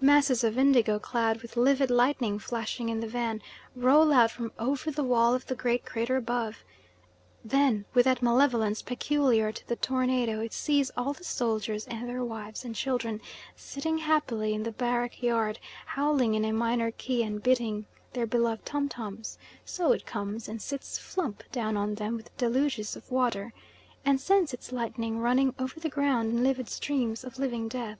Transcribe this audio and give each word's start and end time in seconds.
Masses 0.00 0.44
of 0.44 0.56
indigo 0.56 1.00
cloud 1.00 1.42
with 1.42 1.56
livid 1.56 1.90
lightning 1.90 2.38
flashing 2.38 2.88
in 2.88 3.00
the 3.00 3.06
van, 3.08 3.42
roll 3.74 4.12
out 4.12 4.30
from 4.30 4.52
over 4.56 4.92
the 4.92 5.02
wall 5.02 5.34
of 5.34 5.46
the 5.48 5.56
great 5.56 5.84
crater 5.84 6.14
above; 6.14 6.58
then 7.44 7.84
with 7.92 8.04
that 8.04 8.22
malevolence 8.22 8.80
peculiar 8.80 9.50
to 9.50 9.66
the 9.66 9.74
tornado 9.74 10.38
it 10.38 10.52
sees 10.52 10.92
all 10.96 11.12
the 11.12 11.24
soldiers 11.24 11.84
and 11.88 12.08
their 12.08 12.22
wives 12.22 12.64
and 12.64 12.76
children 12.76 13.20
sitting 13.56 13.98
happily 13.98 14.54
in 14.54 14.62
the 14.62 14.70
barrack 14.70 15.20
yard, 15.20 15.58
howling 15.86 16.34
in 16.36 16.44
a 16.44 16.52
minor 16.52 16.92
key 16.92 17.24
and 17.24 17.42
beating 17.42 17.86
their 18.12 18.24
beloved 18.24 18.64
tom 18.64 18.88
toms, 18.88 19.36
so 19.64 19.90
it 19.90 20.06
comes 20.06 20.46
and 20.46 20.62
sits 20.62 20.96
flump 20.96 21.42
down 21.50 21.76
on 21.76 21.96
them 21.96 22.14
with 22.16 22.36
deluges 22.36 22.94
of 22.94 23.10
water, 23.10 23.52
and 24.04 24.20
sends 24.20 24.54
its 24.54 24.70
lightning 24.70 25.18
running 25.18 25.52
over 25.58 25.80
the 25.80 25.88
ground 25.90 26.30
in 26.30 26.44
livid 26.44 26.68
streams 26.68 27.24
of 27.24 27.36
living 27.36 27.66
death. 27.66 27.98